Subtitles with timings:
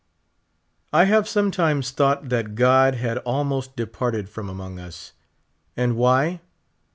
[0.91, 5.13] I have sometimes thought that God had almost departed from among us.
[5.77, 6.41] And why